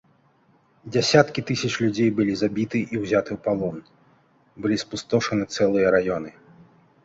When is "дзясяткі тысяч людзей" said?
0.95-2.09